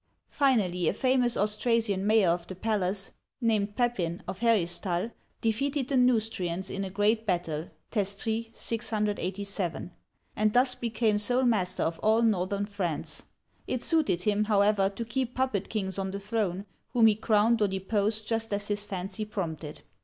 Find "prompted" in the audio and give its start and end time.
19.23-19.83